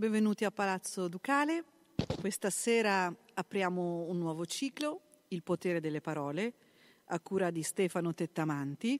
[0.00, 1.62] Benvenuti a Palazzo Ducale.
[2.18, 6.54] Questa sera apriamo un nuovo ciclo, Il potere delle parole,
[7.08, 8.98] a cura di Stefano Tettamanti.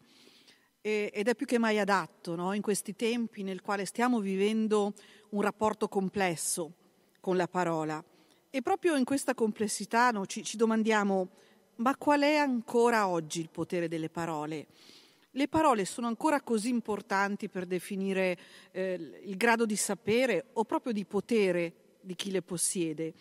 [0.82, 2.52] ed è più che mai adatto no?
[2.52, 4.92] in questi tempi nel quale stiamo vivendo
[5.30, 6.74] un rapporto complesso
[7.18, 8.04] con la parola.
[8.50, 11.28] E proprio in questa complessità no, ci, ci domandiamo,
[11.76, 14.66] ma qual è ancora oggi il potere delle parole?
[15.34, 18.36] Le parole sono ancora così importanti per definire
[18.72, 23.14] eh, il grado di sapere o proprio di potere di chi le possiede.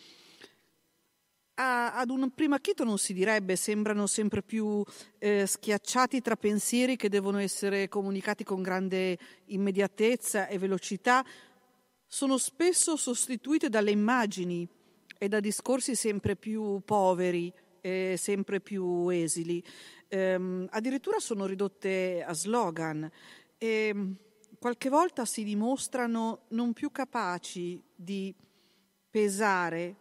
[1.55, 4.83] A, ad un primo acchito non si direbbe, sembrano sempre più
[5.19, 9.15] eh, schiacciati tra pensieri che devono essere comunicati con grande
[9.47, 11.23] immediatezza e velocità,
[12.07, 14.67] sono spesso sostituite dalle immagini
[15.15, 19.63] e da discorsi sempre più poveri e sempre più esili
[20.09, 23.09] ehm, addirittura sono ridotte a slogan
[23.57, 23.95] e
[24.59, 28.35] qualche volta si dimostrano non più capaci di
[29.09, 29.95] pesare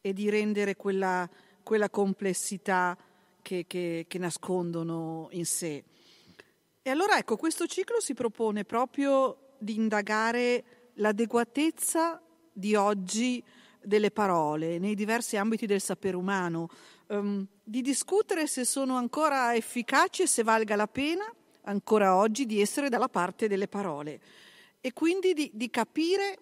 [0.00, 1.28] e di rendere quella,
[1.62, 2.96] quella complessità
[3.42, 5.84] che, che, che nascondono in sé.
[6.82, 12.20] E allora ecco, questo ciclo si propone proprio di indagare l'adeguatezza
[12.52, 13.42] di oggi
[13.82, 16.68] delle parole nei diversi ambiti del sapere umano,
[17.08, 21.24] um, di discutere se sono ancora efficaci e se valga la pena
[21.62, 24.20] ancora oggi di essere dalla parte delle parole
[24.80, 26.38] e quindi di, di capire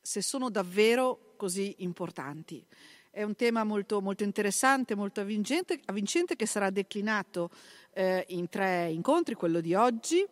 [0.00, 2.64] se sono davvero così importanti.
[3.10, 7.50] È un tema molto, molto interessante, molto avvincente, avvincente che sarà declinato
[7.92, 10.26] eh, in tre incontri, quello di oggi,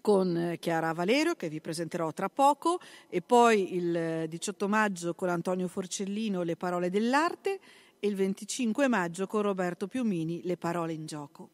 [0.00, 5.28] con eh, Chiara Valerio che vi presenterò tra poco e poi il 18 maggio con
[5.28, 7.60] Antonio Forcellino Le parole dell'arte
[8.00, 11.50] e il 25 maggio con Roberto Piumini Le parole in gioco.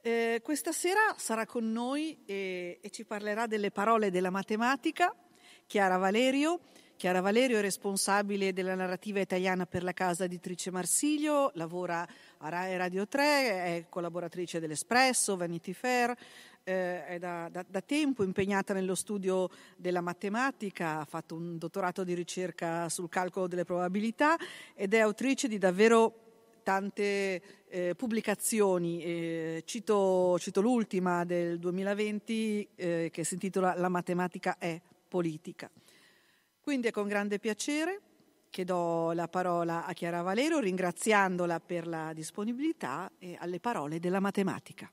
[0.00, 5.14] Eh, questa sera sarà con noi e, e, ci parlerà delle parole della matematica
[5.66, 6.60] Chiara Valerio.
[6.96, 12.04] Chiara Valerio è responsabile della narrativa italiana per la casa editrice Marsiglio, lavora
[12.38, 16.16] a Rai Radio 3, è collaboratrice dell'Espresso, Vanity Fair,
[16.68, 22.04] eh, è da, da, da, tempo impegnata nello studio della matematica, ha fatto un dottorato
[22.04, 24.36] di ricerca sul calcolo delle probabilità
[24.74, 26.26] ed è autrice di davvero
[26.62, 29.02] tante eh, pubblicazioni.
[29.02, 35.70] Eh, cito, cito, l'ultima del 2020 eh, che si intitola La matematica è politica.
[36.60, 38.02] Quindi è con grande piacere
[38.50, 44.20] che do la parola a Chiara Valero ringraziandola per la disponibilità e alle parole della
[44.20, 44.90] matematica.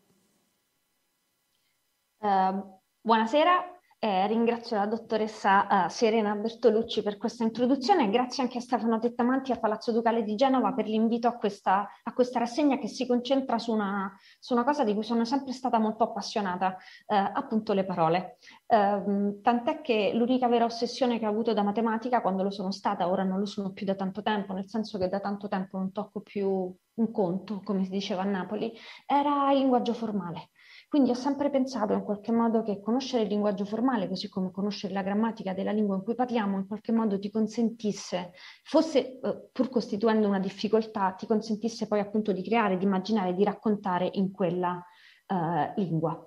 [2.26, 3.52] Uh, buonasera,
[4.00, 8.98] eh, ringrazio la dottoressa uh, Serena Bertolucci per questa introduzione e grazie anche a Stefano
[8.98, 13.06] Tettamanti a Palazzo Ducale di Genova per l'invito a questa, a questa rassegna che si
[13.06, 17.74] concentra su una, su una, cosa di cui sono sempre stata molto appassionata, uh, appunto
[17.74, 18.40] le parole.
[18.66, 23.08] Uh, tant'è che l'unica vera ossessione che ho avuto da matematica quando lo sono stata,
[23.08, 25.92] ora non lo sono più da tanto tempo, nel senso che da tanto tempo non
[25.92, 28.74] tocco più un conto, come si diceva a Napoli,
[29.06, 30.50] era il linguaggio formale.
[30.96, 34.94] Quindi ho sempre pensato in qualche modo che conoscere il linguaggio formale, così come conoscere
[34.94, 38.32] la grammatica della lingua in cui parliamo, in qualche modo ti consentisse,
[38.64, 43.44] fosse eh, pur costituendo una difficoltà, ti consentisse poi appunto di creare, di immaginare, di
[43.44, 44.82] raccontare in quella
[45.28, 46.18] eh, lingua.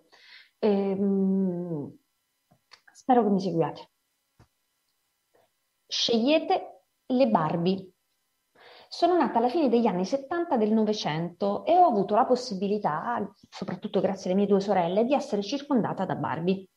[0.59, 1.97] E, ehm,
[2.93, 3.91] spero che mi seguiate.
[5.87, 7.93] Scegliete le Barbie
[8.88, 14.00] sono nata alla fine degli anni 70 del Novecento e ho avuto la possibilità, soprattutto
[14.00, 16.69] grazie alle mie due sorelle, di essere circondata da Barbie.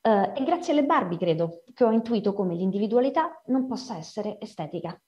[0.00, 4.98] Eh, e grazie alle Barbie credo che ho intuito come l'individualità non possa essere estetica.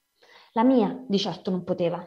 [0.53, 2.05] La mia di certo non poteva,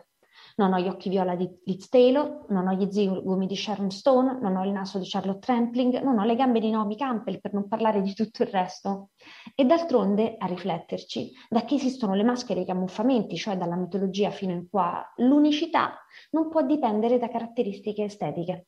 [0.61, 4.37] non ho gli occhi viola di Liz Taylor, non ho gli zigomi di Sharon Stone,
[4.39, 7.53] non ho il naso di Charlotte Trampling, non ho le gambe di Naomi Campbell, per
[7.53, 9.09] non parlare di tutto il resto.
[9.55, 14.29] E d'altronde, a rifletterci, da che esistono le maschere e i camuffamenti, cioè dalla mitologia
[14.29, 15.97] fino in qua, l'unicità
[16.31, 18.67] non può dipendere da caratteristiche estetiche.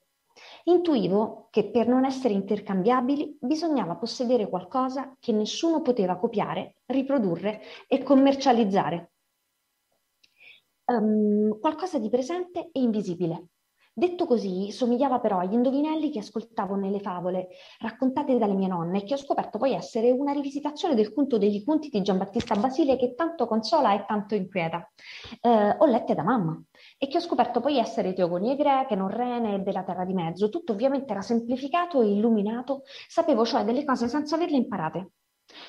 [0.64, 8.02] Intuivo che per non essere intercambiabili bisognava possedere qualcosa che nessuno poteva copiare, riprodurre e
[8.02, 9.13] commercializzare
[10.86, 13.48] um, qualcosa di presente e invisibile.
[13.96, 19.04] Detto così, somigliava però agli indovinelli che ascoltavo nelle favole raccontate dalle mie nonne e
[19.04, 23.14] che ho scoperto poi essere una rivisitazione del conto degli conti di Giambattista Basile che
[23.14, 24.92] tanto consola e tanto inquieta.
[25.40, 26.60] Eh, ho lette da mamma
[26.98, 30.50] e che ho scoperto poi essere teogonie greche, norrene e della terra di mezzo.
[30.50, 35.12] Tutto ovviamente era semplificato e illuminato, sapevo cioè delle cose senza averle imparate.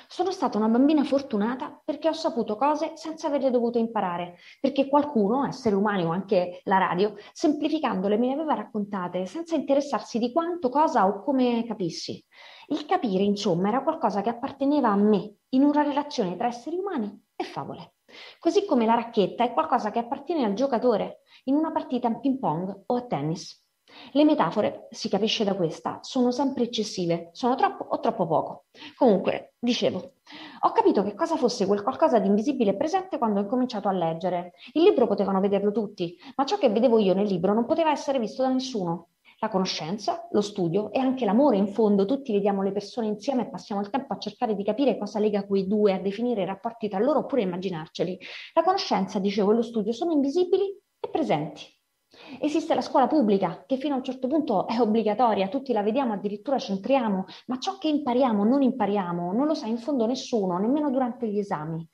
[0.09, 5.47] Sono stata una bambina fortunata perché ho saputo cose senza averle dovute imparare, perché qualcuno,
[5.47, 10.69] esseri umani o anche la radio, semplificandole me le aveva raccontate senza interessarsi di quanto,
[10.69, 12.25] cosa o come capissi.
[12.69, 17.27] Il capire, insomma, era qualcosa che apparteneva a me, in una relazione tra esseri umani
[17.37, 17.95] e favole.
[18.39, 22.39] Così come la racchetta è qualcosa che appartiene al giocatore, in una partita a ping
[22.39, 23.64] pong o a tennis.
[24.13, 28.65] Le metafore, si capisce da questa, sono sempre eccessive, sono troppo o troppo poco.
[28.97, 30.13] Comunque, dicevo,
[30.61, 33.93] ho capito che cosa fosse quel qualcosa di invisibile e presente quando ho incominciato a
[33.93, 34.53] leggere.
[34.73, 38.19] Il libro potevano vederlo tutti, ma ciò che vedevo io nel libro non poteva essere
[38.19, 39.09] visto da nessuno.
[39.41, 43.51] La conoscenza, lo studio e anche l'amore, in fondo, tutti vediamo le persone insieme e
[43.51, 46.89] passiamo il tempo a cercare di capire cosa lega quei due, a definire i rapporti
[46.89, 48.19] tra loro oppure immaginarceli.
[48.55, 51.63] La conoscenza, dicevo, e lo studio sono invisibili e presenti.
[52.41, 56.13] Esiste la scuola pubblica, che fino a un certo punto è obbligatoria, tutti la vediamo,
[56.13, 60.59] addirittura ci entriamo, ma ciò che impariamo non impariamo, non lo sa in fondo nessuno,
[60.59, 61.87] nemmeno durante gli esami.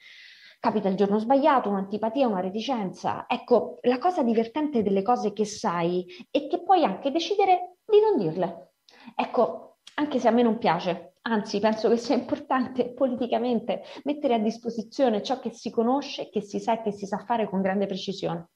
[0.58, 3.24] Capita il giorno sbagliato, un'antipatia, una reticenza.
[3.26, 8.18] Ecco, la cosa divertente delle cose che sai è che puoi anche decidere di non
[8.18, 8.74] dirle.
[9.16, 14.38] Ecco, anche se a me non piace, anzi penso che sia importante politicamente mettere a
[14.38, 17.86] disposizione ciò che si conosce, che si sa e che si sa fare con grande
[17.86, 18.50] precisione.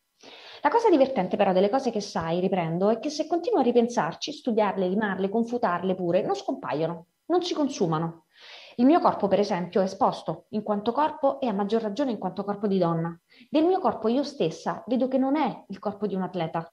[0.65, 4.33] La cosa divertente però delle cose che sai, riprendo, è che se continui a ripensarci,
[4.33, 8.25] studiarle, limarle, confutarle pure, non scompaiono, non si consumano.
[8.77, 12.19] Il mio corpo, per esempio, è esposto in quanto corpo e a maggior ragione in
[12.19, 13.15] quanto corpo di donna.
[13.51, 16.67] Del mio corpo io stessa vedo che non è il corpo di un atleta.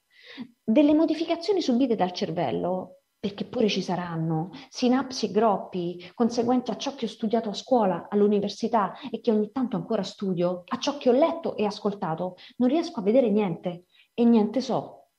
[0.64, 6.96] Delle modificazioni subite dal cervello perché pure ci saranno sinapsi e groppi conseguenti a ciò
[6.96, 11.08] che ho studiato a scuola, all'università e che ogni tanto ancora studio, a ciò che
[11.08, 15.10] ho letto e ascoltato, non riesco a vedere niente e niente so.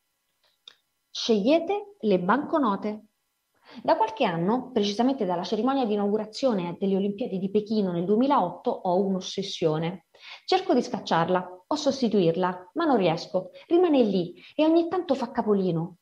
[1.11, 3.05] Scegliete le banconote.
[3.81, 9.01] Da qualche anno, precisamente dalla cerimonia di inaugurazione delle Olimpiadi di Pechino nel 2008, ho
[9.01, 10.07] un'ossessione.
[10.43, 13.51] Cerco di scacciarla o sostituirla, ma non riesco.
[13.65, 15.99] Rimane lì e ogni tanto fa capolino,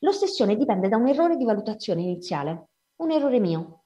[0.00, 3.84] L'ossessione dipende da un errore di valutazione iniziale, un errore mio.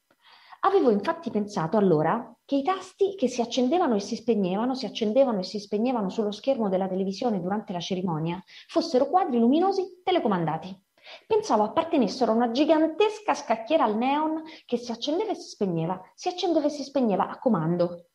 [0.60, 5.38] Avevo infatti pensato allora che i tasti che si accendevano e si spegnevano, si accendevano
[5.38, 10.84] e si spegnevano sullo schermo della televisione durante la cerimonia, fossero quadri luminosi telecomandati.
[11.26, 16.28] Pensavo appartenessero a una gigantesca scacchiera al neon che si accendeva e si spegneva, si
[16.28, 18.08] accendeva e si spegneva a comando.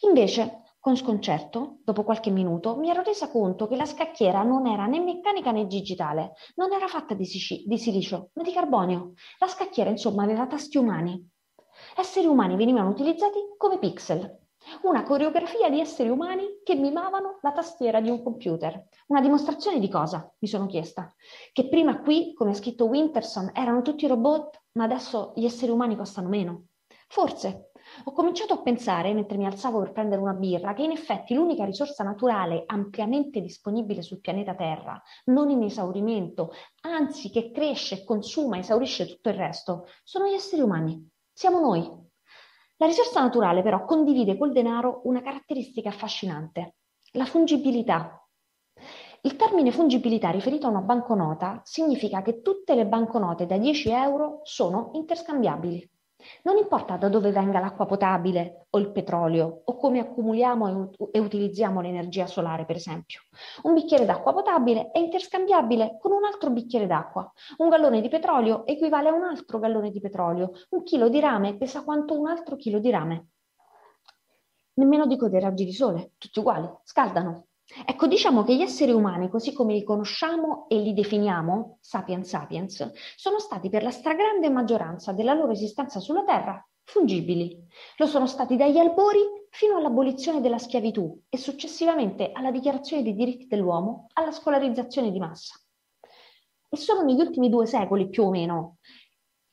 [0.00, 4.84] Invece con sconcerto, dopo qualche minuto, mi ero resa conto che la scacchiera non era
[4.84, 7.26] né meccanica né digitale, non era fatta di,
[7.64, 9.14] di silicio, ma di carbonio.
[9.38, 11.26] La scacchiera, insomma, aveva tasti umani.
[11.96, 14.40] Esseri umani venivano utilizzati come pixel.
[14.82, 18.84] Una coreografia di esseri umani che mimavano la tastiera di un computer.
[19.06, 20.30] Una dimostrazione di cosa?
[20.38, 21.10] Mi sono chiesta.
[21.50, 25.96] Che prima qui, come ha scritto Winterson, erano tutti robot, ma adesso gli esseri umani
[25.96, 26.64] costano meno.
[27.08, 27.70] Forse,
[28.04, 31.64] ho cominciato a pensare, mentre mi alzavo per prendere una birra, che in effetti l'unica
[31.64, 36.52] risorsa naturale ampiamente disponibile sul pianeta Terra, non in esaurimento,
[36.82, 41.08] anzi che cresce, consuma, esaurisce tutto il resto, sono gli esseri umani.
[41.32, 41.88] Siamo noi.
[42.78, 46.76] La risorsa naturale però condivide col denaro una caratteristica affascinante,
[47.12, 48.18] la fungibilità.
[49.22, 54.40] Il termine fungibilità riferito a una banconota significa che tutte le banconote da 10 euro
[54.42, 55.90] sono interscambiabili.
[56.42, 61.80] Non importa da dove venga l'acqua potabile o il petrolio o come accumuliamo e utilizziamo
[61.80, 63.20] l'energia solare, per esempio.
[63.62, 67.30] Un bicchiere d'acqua potabile è interscambiabile con un altro bicchiere d'acqua.
[67.58, 70.52] Un gallone di petrolio equivale a un altro gallone di petrolio.
[70.70, 73.28] Un chilo di rame pesa quanto un altro chilo di rame.
[74.74, 77.46] Nemmeno dico dei raggi di sole, tutti uguali, scaldano.
[77.86, 82.92] Ecco, diciamo che gli esseri umani, così come li conosciamo e li definiamo, sapiens sapiens,
[83.16, 87.66] sono stati per la stragrande maggioranza della loro esistenza sulla Terra fungibili.
[87.96, 93.46] Lo sono stati dagli albori fino all'abolizione della schiavitù e successivamente alla dichiarazione dei diritti
[93.46, 95.58] dell'uomo, alla scolarizzazione di massa.
[96.68, 98.76] E solo negli ultimi due secoli, più o meno,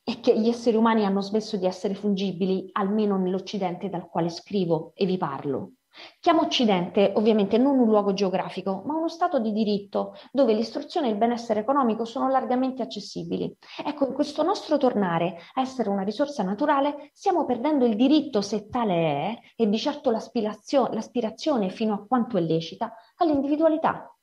[0.04, 4.92] è che gli esseri umani hanno smesso di essere fungibili, almeno nell'Occidente dal quale scrivo
[4.96, 5.74] e vi parlo.
[6.20, 11.12] Chiamo Occidente ovviamente non un luogo geografico, ma uno stato di diritto dove l'istruzione e
[11.12, 13.54] il benessere economico sono largamente accessibili.
[13.86, 18.70] Ecco, in questo nostro tornare a essere una risorsa naturale stiamo perdendo il diritto, se
[18.70, 24.16] tale è, e di certo l'aspirazione, l'aspirazione fino a quanto è lecita, all'individualità,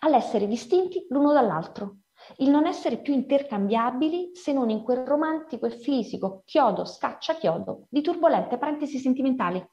[0.00, 1.98] all'essere distinti l'uno dall'altro,
[2.38, 7.86] il non essere più intercambiabili se non in quel romantico e fisico chiodo scaccia chiodo
[7.88, 9.64] di turbolente parentesi sentimentali.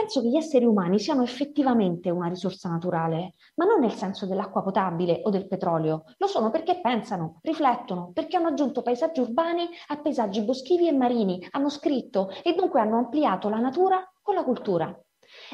[0.00, 4.62] Penso che gli esseri umani siano effettivamente una risorsa naturale, ma non nel senso dell'acqua
[4.62, 6.04] potabile o del petrolio.
[6.16, 11.46] Lo sono perché pensano, riflettono, perché hanno aggiunto paesaggi urbani a paesaggi boschivi e marini,
[11.50, 14.98] hanno scritto e dunque hanno ampliato la natura con la cultura.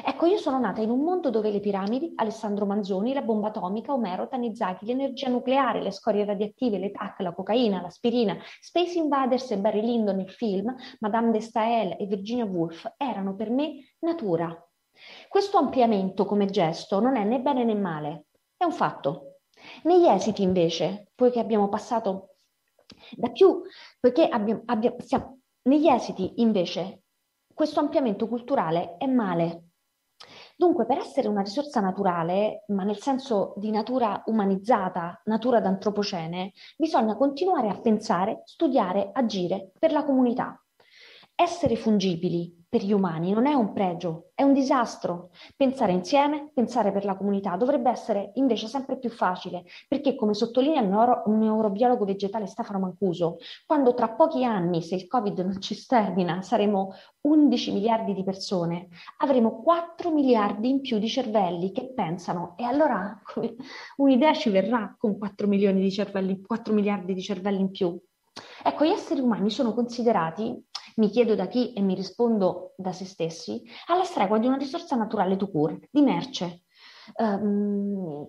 [0.05, 3.93] Ecco, io sono nata in un mondo dove le piramidi, Alessandro Manzoni, la bomba atomica,
[3.93, 9.57] Omero, Tanizaki, l'energia nucleare, le scorie radioattive, le TAC, la cocaina, l'aspirina, Space Invaders e
[9.57, 14.55] Barry Lyndon, il film, Madame de Stael e Virginia Woolf erano per me natura.
[15.27, 18.25] Questo ampliamento come gesto non è né bene né male,
[18.55, 19.39] è un fatto.
[19.83, 22.35] Negli esiti invece, poiché abbiamo passato
[23.15, 23.61] da più,
[23.99, 27.01] poiché abbiamo, abbiamo, siamo, negli esiti invece
[27.53, 29.66] questo ampliamento culturale è male.
[30.57, 37.15] Dunque, per essere una risorsa naturale, ma nel senso di natura umanizzata, natura d'antropocene, bisogna
[37.15, 40.59] continuare a pensare, studiare, agire per la comunità.
[41.39, 45.29] Essere fungibili, per gli umani non è un pregio, è un disastro.
[45.55, 50.81] Pensare insieme, pensare per la comunità dovrebbe essere invece sempre più facile, perché come sottolinea
[50.81, 55.61] il neuro, un neurobiologo vegetale Stefano Mancuso, quando tra pochi anni, se il Covid non
[55.61, 61.93] ci stermina, saremo 11 miliardi di persone, avremo 4 miliardi in più di cervelli che
[61.93, 63.21] pensano e allora
[63.97, 67.95] un'idea ci verrà con 4 milioni di cervelli, 4 miliardi di cervelli in più.
[68.63, 70.65] Ecco, gli esseri umani sono considerati
[70.97, 74.95] mi chiedo da chi e mi rispondo da se stessi, alla stregua di una risorsa
[74.95, 76.63] naturale to cure, di merce.
[77.15, 78.27] Um,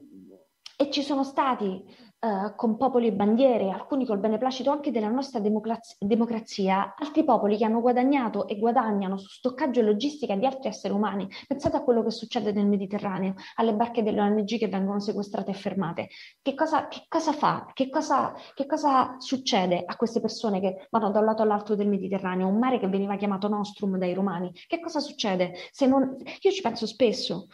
[0.76, 1.82] e ci sono stati
[2.20, 7.56] uh, con popoli e bandiere, alcuni col beneplacito anche della nostra democrazia, democrazia, altri popoli
[7.56, 11.28] che hanno guadagnato e guadagnano su stoccaggio e logistica di altri esseri umani.
[11.46, 15.54] Pensate a quello che succede nel Mediterraneo, alle barche delle ONG che vengono sequestrate e
[15.54, 16.08] fermate.
[16.42, 17.70] Che cosa, che cosa fa?
[17.72, 21.88] Che cosa, che cosa succede a queste persone che vanno da un lato all'altro del
[21.88, 24.52] Mediterraneo, un mare che veniva chiamato Nostrum dai romani?
[24.66, 25.52] Che cosa succede?
[25.88, 26.16] Non...
[26.40, 27.46] Io ci penso spesso,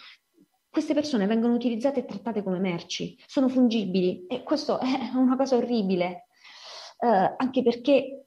[0.74, 5.54] queste persone vengono utilizzate e trattate come merci, sono fungibili e questo è una cosa
[5.54, 6.26] orribile,
[6.98, 8.26] eh, anche perché,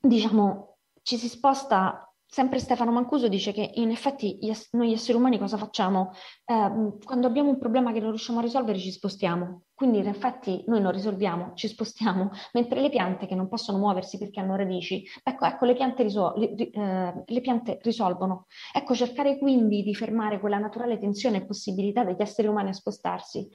[0.00, 4.38] diciamo, ci si sposta Sempre Stefano Mancuso dice che in effetti
[4.72, 6.10] noi esseri umani cosa facciamo?
[6.44, 10.64] Eh, quando abbiamo un problema che non riusciamo a risolvere ci spostiamo, quindi in effetti
[10.66, 15.04] noi non risolviamo, ci spostiamo, mentre le piante che non possono muoversi perché hanno radici,
[15.22, 18.46] ecco, ecco le, piante risol- le, eh, le piante risolvono.
[18.74, 23.48] Ecco, cercare quindi di fermare quella naturale tensione e possibilità degli esseri umani a spostarsi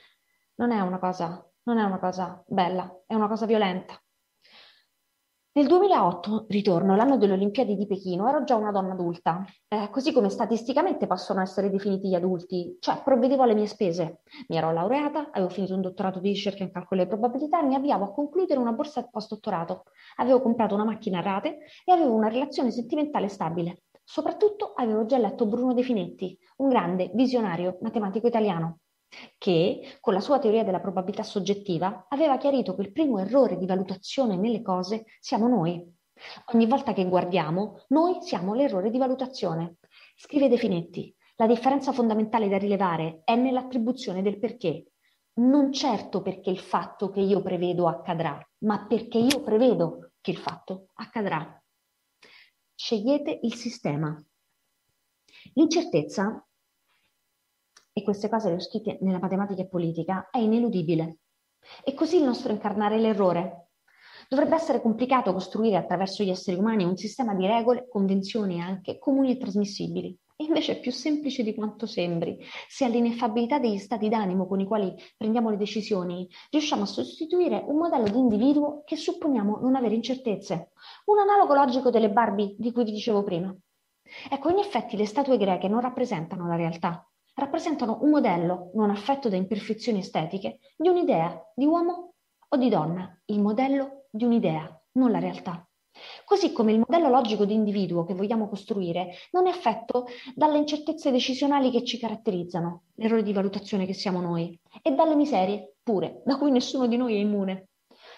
[0.56, 4.01] non è una cosa, non è una cosa bella, è una cosa violenta.
[5.54, 10.14] Nel 2008, ritorno, l'anno delle Olimpiadi di Pechino, ero già una donna adulta, eh, così
[10.14, 14.22] come statisticamente possono essere definiti gli adulti, cioè provvedevo alle mie spese.
[14.48, 17.76] Mi ero laureata, avevo finito un dottorato di ricerca in calcolo e probabilità e mi
[17.76, 19.84] avviavo a concludere una borsa post-dottorato.
[20.16, 23.82] Avevo comprato una macchina a rate e avevo una relazione sentimentale stabile.
[24.06, 28.81] Soprattutto avevo già letto Bruno De Finetti, un grande visionario matematico italiano
[29.38, 33.66] che, con la sua teoria della probabilità soggettiva, aveva chiarito che il primo errore di
[33.66, 35.84] valutazione nelle cose siamo noi.
[36.54, 39.78] Ogni volta che guardiamo, noi siamo l'errore di valutazione.
[40.16, 44.92] Scrive De Finetti, la differenza fondamentale da rilevare è nell'attribuzione del perché,
[45.34, 50.38] non certo perché il fatto che io prevedo accadrà, ma perché io prevedo che il
[50.38, 51.60] fatto accadrà.
[52.76, 54.24] Scegliete il sistema.
[55.54, 56.46] L'incertezza
[57.94, 61.18] e queste cose le ho scritte nella matematica e politica, è ineludibile.
[61.84, 63.68] E così il nostro incarnare l'errore.
[64.30, 69.32] Dovrebbe essere complicato costruire attraverso gli esseri umani un sistema di regole, convenzioni anche comuni
[69.32, 70.18] e trasmissibili.
[70.38, 72.40] E invece è più semplice di quanto sembri.
[72.68, 77.78] Se all'ineffabilità degli stati d'animo con i quali prendiamo le decisioni riusciamo a sostituire un
[77.78, 80.72] modello di individuo che supponiamo non avere incertezze.
[81.06, 83.56] Un analogo logico delle Barbie di cui vi dicevo prima.
[84.30, 89.30] Ecco, in effetti le statue greche non rappresentano la realtà, rappresentano un modello non affetto
[89.30, 92.14] da imperfezioni estetiche di un'idea di uomo
[92.48, 95.66] o di donna, il modello di un'idea, non la realtà.
[96.24, 101.12] Così come il modello logico di individuo che vogliamo costruire non è affetto dalle incertezze
[101.12, 106.38] decisionali che ci caratterizzano, l'errore di valutazione che siamo noi, e dalle miserie, pure, da
[106.38, 107.71] cui nessuno di noi è immune.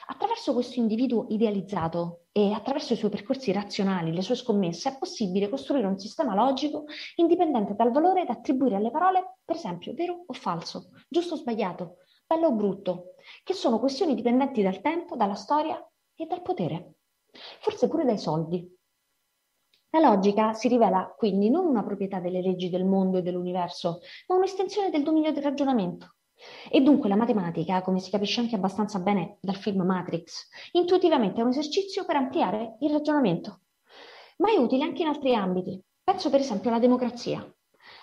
[0.05, 5.49] Attraverso questo individuo idealizzato e attraverso i suoi percorsi razionali, le sue scommesse, è possibile
[5.49, 10.33] costruire un sistema logico indipendente dal valore da attribuire alle parole, per esempio, vero o
[10.33, 15.81] falso, giusto o sbagliato, bello o brutto, che sono questioni dipendenti dal tempo, dalla storia
[16.15, 16.95] e dal potere,
[17.61, 18.69] forse pure dai soldi.
[19.91, 24.35] La logica si rivela quindi non una proprietà delle leggi del mondo e dell'universo, ma
[24.35, 26.15] un'estensione del dominio del ragionamento.
[26.69, 31.43] E dunque la matematica, come si capisce anche abbastanza bene dal film Matrix, intuitivamente è
[31.43, 33.61] un esercizio per ampliare il ragionamento,
[34.37, 35.81] ma è utile anche in altri ambiti.
[36.03, 37.39] Penso per esempio alla democrazia.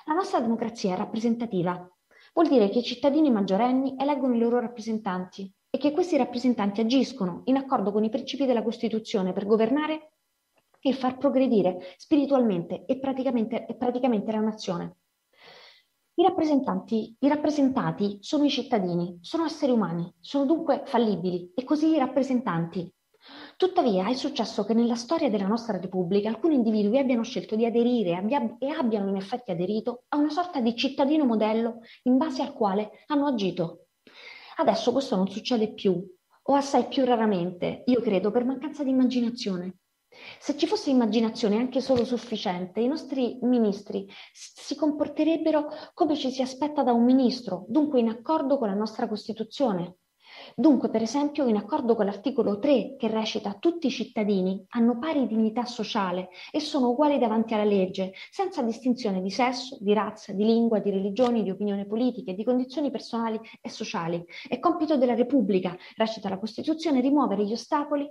[0.07, 1.89] La nostra democrazia è rappresentativa.
[2.33, 7.43] Vuol dire che i cittadini maggiorenni eleggono i loro rappresentanti e che questi rappresentanti agiscono
[7.45, 10.13] in accordo con i principi della Costituzione per governare
[10.81, 14.97] e far progredire spiritualmente e praticamente, e praticamente la nazione.
[16.15, 21.95] I rappresentanti, i rappresentati sono i cittadini, sono esseri umani, sono dunque fallibili e così
[21.95, 22.93] i rappresentanti.
[23.57, 28.17] Tuttavia è successo che nella storia della nostra Repubblica alcuni individui abbiano scelto di aderire
[28.17, 32.53] abbia, e abbiano in effetti aderito a una sorta di cittadino modello in base al
[32.53, 33.87] quale hanno agito.
[34.57, 36.05] Adesso questo non succede più,
[36.43, 39.77] o assai più raramente, io credo, per mancanza di immaginazione.
[40.41, 46.43] Se ci fosse immaginazione anche solo sufficiente, i nostri ministri si comporterebbero come ci si
[46.43, 49.99] aspetta da un ministro, dunque in accordo con la nostra Costituzione.
[50.57, 55.27] Dunque, per esempio, in accordo con l'articolo 3 che recita tutti i cittadini hanno pari
[55.27, 60.45] dignità sociale e sono uguali davanti alla legge, senza distinzione di sesso, di razza, di
[60.45, 64.25] lingua, di religioni, di opinioni politiche, di condizioni personali e sociali.
[64.49, 68.11] È compito della Repubblica, recita la Costituzione, rimuovere gli ostacoli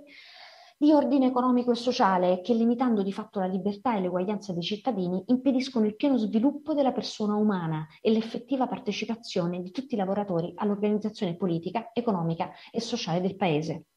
[0.82, 5.22] di ordine economico e sociale che, limitando di fatto la libertà e l'eguaglianza dei cittadini,
[5.26, 11.36] impediscono il pieno sviluppo della persona umana e l'effettiva partecipazione di tutti i lavoratori all'organizzazione
[11.36, 13.88] politica, economica e sociale del Paese.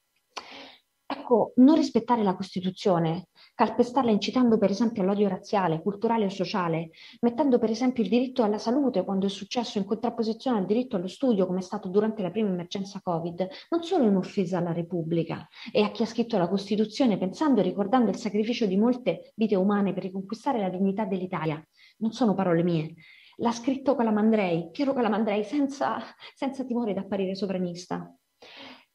[1.15, 6.89] Ecco, non rispettare la Costituzione, calpestarla incitando per esempio all'odio razziale, culturale o sociale,
[7.22, 11.08] mettendo per esempio il diritto alla salute quando è successo in contrapposizione al diritto allo
[11.08, 15.84] studio come è stato durante la prima emergenza Covid, non solo un'offesa alla Repubblica e
[15.84, 19.93] a chi ha scritto la Costituzione pensando e ricordando il sacrificio di molte vite umane
[19.93, 21.63] per riconquistare la dignità dell'Italia.
[21.98, 22.96] Non sono parole mie.
[23.38, 26.00] L'ha scritto Calamandrei, Piero Calamandrei, senza,
[26.34, 28.12] senza timore di apparire sovranista.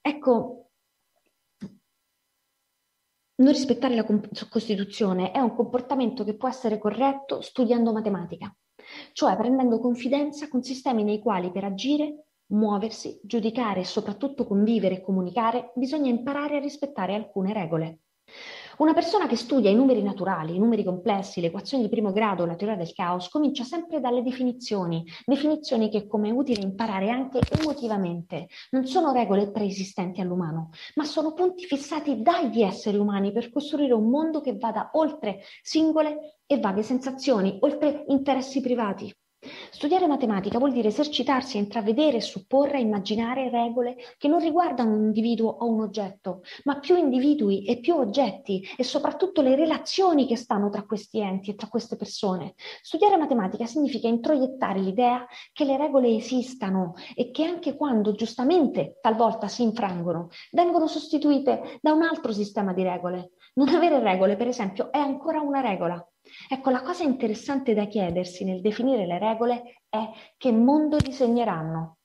[0.01, 0.68] Ecco,
[3.39, 4.07] non rispettare la
[4.49, 8.55] Costituzione è un comportamento che può essere corretto studiando matematica,
[9.13, 15.01] cioè prendendo confidenza con sistemi nei quali per agire, muoversi, giudicare e soprattutto convivere e
[15.03, 18.01] comunicare bisogna imparare a rispettare alcune regole.
[18.79, 22.47] Una persona che studia i numeri naturali, i numeri complessi, le equazioni di primo grado,
[22.47, 27.49] la teoria del caos, comincia sempre dalle definizioni, definizioni che come è utile imparare anche
[27.49, 33.95] emotivamente, non sono regole preesistenti all'umano, ma sono punti fissati dagli esseri umani per costruire
[33.95, 39.13] un mondo che vada oltre singole e vaghe sensazioni, oltre interessi privati.
[39.71, 45.51] Studiare matematica vuol dire esercitarsi a intravedere, supporre, immaginare regole che non riguardano un individuo
[45.51, 50.71] o un oggetto, ma più individui e più oggetti e soprattutto le relazioni che stanno
[50.71, 52.55] tra questi enti e tra queste persone.
[52.83, 59.49] Studiare matematica significa introiettare l'idea che le regole esistano e che anche quando giustamente talvolta
[59.49, 63.33] si infrangono, vengono sostituite da un altro sistema di regole.
[63.55, 66.05] Non avere regole, per esempio, è ancora una regola.
[66.49, 71.99] Ecco, la cosa interessante da chiedersi nel definire le regole è che mondo disegneranno.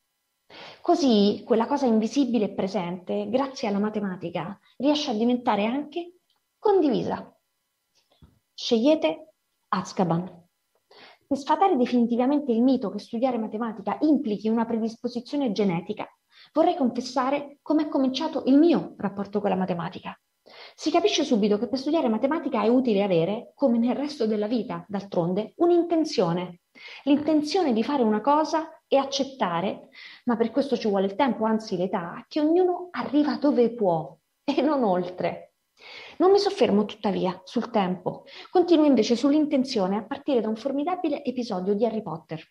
[0.81, 6.17] Così quella cosa invisibile e presente, grazie alla matematica, riesce a diventare anche
[6.57, 7.35] condivisa.
[8.53, 9.33] Scegliete
[9.69, 10.41] Azkaban.
[11.25, 16.07] Per sfatare definitivamente il mito che studiare matematica implichi una predisposizione genetica,
[16.53, 20.15] vorrei confessare come è cominciato il mio rapporto con la matematica.
[20.75, 24.83] Si capisce subito che per studiare matematica è utile avere, come nel resto della vita,
[24.87, 26.61] d'altronde, un'intenzione.
[27.03, 29.89] L'intenzione di fare una cosa e accettare,
[30.25, 34.61] ma per questo ci vuole il tempo, anzi l'età, che ognuno arriva dove può e
[34.61, 35.53] non oltre.
[36.17, 41.73] Non mi soffermo tuttavia sul tempo, continuo invece sull'intenzione a partire da un formidabile episodio
[41.73, 42.41] di Harry Potter.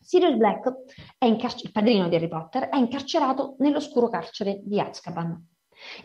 [0.00, 0.72] Sirius Black,
[1.18, 5.49] incarcer- il padrino di Harry Potter, è incarcerato nell'oscuro carcere di Azkaban.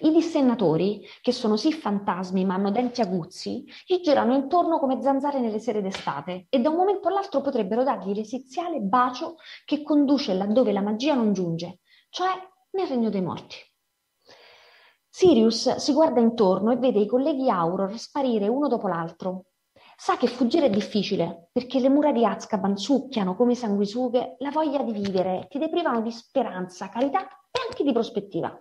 [0.02, 5.40] I dissennatori, che sono sì fantasmi ma hanno denti aguzzi, gli girano intorno come zanzare
[5.40, 9.36] nelle sere d'estate e da un momento all'altro potrebbero dargli l'esiziale bacio
[9.66, 12.32] che conduce laddove la magia non giunge, cioè
[12.72, 13.56] nel regno dei morti.
[15.10, 19.46] Sirius si guarda intorno e vede i colleghi Auror sparire uno dopo l'altro.
[19.98, 24.84] Sa che fuggire è difficile, perché le mura di Azkaban succhiano come sanguisughe la voglia
[24.84, 27.26] di vivere, ti deprivano di speranza, carità
[27.67, 28.60] anche di prospettiva.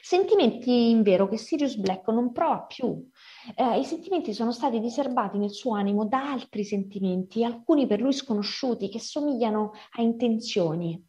[0.00, 3.08] Sentimenti in vero che Sirius Black non prova più.
[3.54, 8.12] Eh, I sentimenti sono stati diserbati nel suo animo da altri sentimenti, alcuni per lui
[8.12, 11.04] sconosciuti, che somigliano a intenzioni,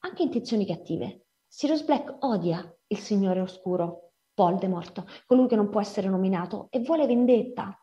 [0.00, 1.26] anche intenzioni cattive.
[1.46, 7.06] Sirius Black odia il Signore Oscuro, Voldemort, colui che non può essere nominato, e vuole
[7.06, 7.76] vendetta.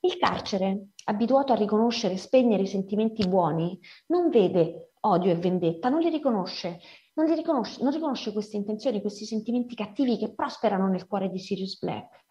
[0.00, 5.88] Il carcere, abituato a riconoscere e spegnere i sentimenti buoni, non vede odio e vendetta,
[5.88, 6.80] non li riconosce
[7.16, 11.78] non, riconosce, non riconosce queste intenzioni, questi sentimenti cattivi che prosperano nel cuore di Sirius
[11.78, 12.24] Black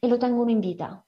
[0.00, 1.04] e lo tengono in vita.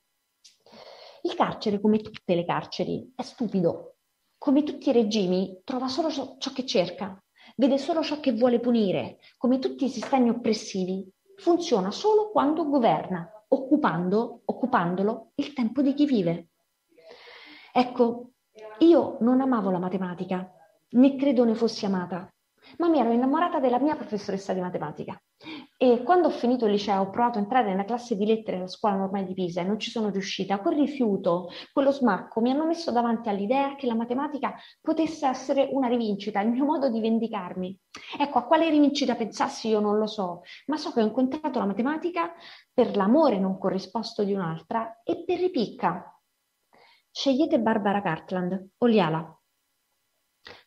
[1.23, 3.97] Il carcere, come tutte le carceri, è stupido.
[4.39, 7.23] Come tutti i regimi, trova solo ciò che cerca,
[7.57, 9.19] vede solo ciò che vuole punire.
[9.37, 16.07] Come tutti i sistemi oppressivi, funziona solo quando governa, occupando, occupandolo il tempo di chi
[16.07, 16.49] vive.
[17.73, 18.31] Ecco,
[18.79, 20.60] io non amavo la matematica,
[20.91, 22.33] né credo ne fossi amata,
[22.79, 25.21] ma mi ero innamorata della mia professoressa di matematica.
[25.79, 28.69] E quando ho finito il liceo ho provato a entrare nella classe di lettere della
[28.69, 30.61] scuola normale di Pisa e non ci sono riuscita.
[30.61, 35.89] Quel rifiuto, quello smacco mi hanno messo davanti all'idea che la matematica potesse essere una
[35.89, 37.79] rivincita, il mio modo di vendicarmi.
[38.19, 41.67] Ecco, a quale rivincita pensassi io non lo so, ma so che ho incontrato la
[41.67, 42.35] matematica
[42.73, 46.15] per l'amore non corrisposto di un'altra e per ripicca.
[47.11, 49.40] Scegliete Barbara Cartland o Liala.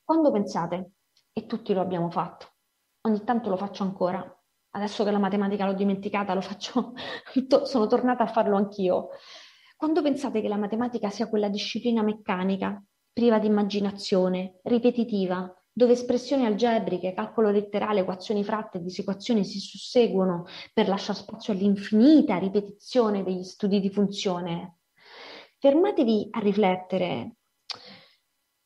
[0.03, 0.91] Quando pensate,
[1.31, 2.47] e tutti lo abbiamo fatto,
[3.01, 4.23] ogni tanto lo faccio ancora,
[4.71, 6.93] adesso che la matematica l'ho dimenticata, lo faccio,
[7.63, 9.09] sono tornata a farlo anch'io.
[9.77, 16.45] Quando pensate che la matematica sia quella disciplina meccanica, priva di immaginazione, ripetitiva, dove espressioni
[16.45, 23.43] algebriche, calcolo letterale, equazioni fratte e disequazioni si susseguono per lasciare spazio all'infinita ripetizione degli
[23.43, 24.79] studi di funzione,
[25.59, 27.37] fermatevi a riflettere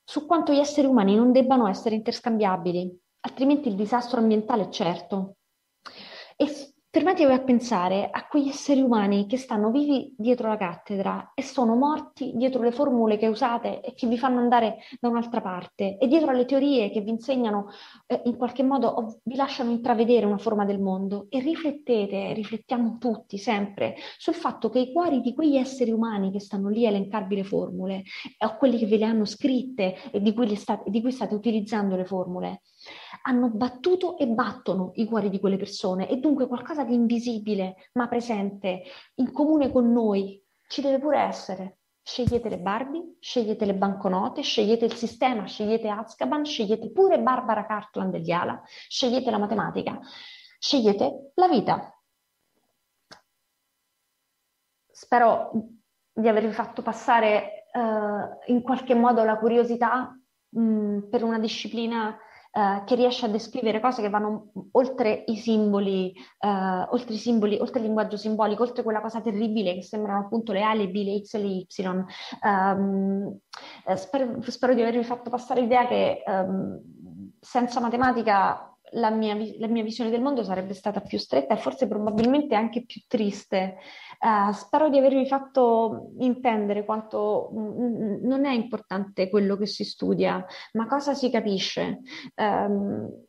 [0.10, 5.37] su quanto gli esseri umani non debbano essere interscambiabili, altrimenti il disastro ambientale è certo.
[6.98, 11.76] Fermatevi a pensare a quegli esseri umani che stanno vivi dietro la cattedra e sono
[11.76, 16.08] morti dietro le formule che usate e che vi fanno andare da un'altra parte e
[16.08, 17.68] dietro alle teorie che vi insegnano
[18.08, 21.28] eh, in qualche modo o vi lasciano intravedere una forma del mondo.
[21.30, 26.40] E riflettete, riflettiamo tutti sempre sul fatto che i cuori di quegli esseri umani che
[26.40, 28.02] stanno lì a elencarvi le formule
[28.40, 31.96] o quelli che ve le hanno scritte e di cui, state, di cui state utilizzando
[31.96, 32.62] le formule
[33.24, 38.08] hanno battuto e battono i cuori di quelle persone e dunque qualcosa di invisibile ma
[38.08, 38.84] presente
[39.16, 41.78] in comune con noi ci deve pure essere.
[42.02, 48.12] Scegliete le Barbie, scegliete le banconote, scegliete il sistema, scegliete Azkaban, scegliete pure Barbara Cartland
[48.12, 50.00] degli Ala, scegliete la matematica,
[50.58, 52.02] scegliete la vita.
[54.90, 55.52] Spero
[56.14, 60.18] di avervi fatto passare uh, in qualche modo la curiosità
[60.50, 62.18] mh, mm, per una disciplina
[62.58, 67.60] eh, che riesce a descrivere cose che vanno oltre i simboli, eh, oltre i simboli,
[67.60, 70.96] oltre il linguaggio simbolico, oltre quella cosa terribile che sembrano appunto le A, le B,
[71.04, 71.68] le X e le Y.
[72.42, 73.38] Um,
[73.96, 76.82] spero, spero, di avervi fatto passare l'idea che um,
[77.40, 81.88] senza matematica la mia, la mia, visione del mondo sarebbe stata più stretta e forse
[81.88, 83.78] probabilmente anche più triste.
[84.20, 90.44] Uh, spero di avervi fatto intendere quanto mh, non è importante quello che si studia,
[90.74, 92.02] ma cosa si capisce.
[92.36, 93.26] Um,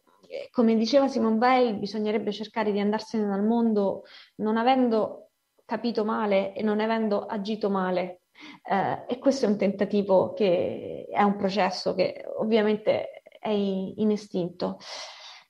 [0.51, 4.05] come diceva Simone Weil, bisognerebbe cercare di andarsene dal mondo
[4.37, 5.31] non avendo
[5.65, 8.23] capito male e non avendo agito male.
[8.63, 14.11] Uh, e questo è un tentativo che è un processo che ovviamente è in, in
[14.11, 14.79] istinto.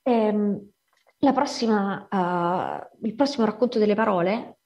[0.09, 0.71] Ehm,
[1.33, 4.58] prossima, uh, il prossimo racconto delle parole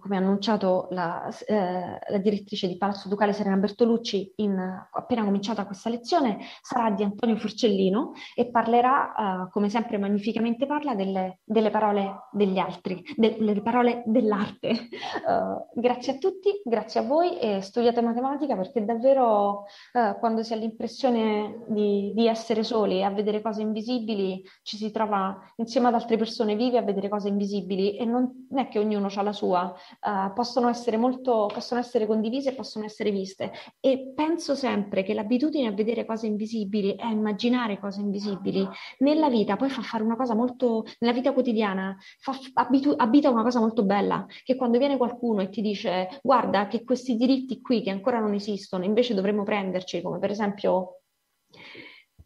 [0.00, 4.58] Come ha annunciato la, eh, la, direttrice di Palazzo Ducale Serena Bertolucci in,
[4.92, 10.94] appena cominciata questa lezione, sarà di Antonio Forcellino e parlerà, uh, come sempre magnificamente parla,
[10.94, 14.70] delle, delle parole degli altri, delle parole dell'arte.
[14.70, 20.52] Uh, grazie a tutti, grazie a voi e studiate matematica perché davvero uh, quando si
[20.52, 25.94] ha l'impressione di, di essere soli a vedere cose invisibili ci si trova insieme ad
[25.94, 29.74] altre persone vive a vedere cose invisibili e non è che ognuno ha la sua,
[30.00, 33.52] uh, possono essere molto, possono essere condivise e possono essere viste.
[33.80, 38.66] E penso sempre che l'abitudine a vedere cose invisibili e a immaginare cose invisibili
[38.98, 43.42] nella vita poi fa fare una cosa molto, nella vita quotidiana, fa, abitu, abita una
[43.42, 47.82] cosa molto bella, che quando viene qualcuno e ti dice guarda che questi diritti qui
[47.82, 50.97] che ancora non esistono, invece dovremmo prenderci, come per esempio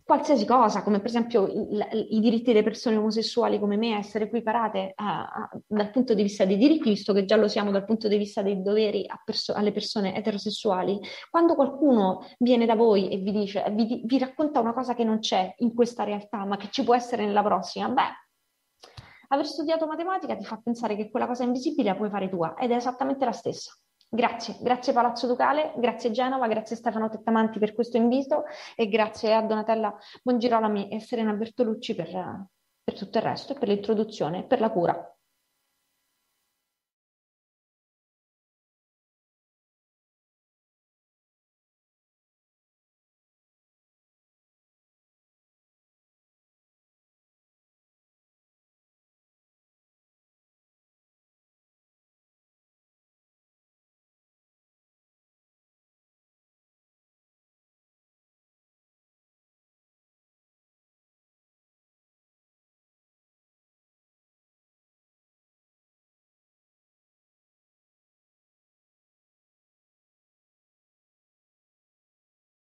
[0.05, 4.93] qualsiasi cosa, come per esempio i, i, diritti delle persone omosessuali come me essere equiparate
[4.95, 8.09] a, a, dal punto di vista dei diritti, visto che già lo siamo dal punto
[8.09, 10.99] di vista dei doveri perso- alle persone eterosessuali,
[11.31, 15.21] quando qualcuno viene da voi e vi dice, vi, vi racconta una cosa che non
[15.21, 18.21] c'è in questa realtà, ma che ci può essere nella prossima, beh,
[19.29, 22.71] aver studiato matematica ti fa pensare che quella cosa invisibile la puoi fare tua ed
[22.71, 23.73] è esattamente la stessa.
[24.15, 28.45] Grazie, grazie Palazzo Ducale, grazie Genova, grazie Stefano Tettamanti per questo invito
[28.77, 32.47] e grazie a Donatella Bongirolami e Serena Bertolucci per,
[32.85, 35.12] per tutto il resto e per l'introduzione e per la cura.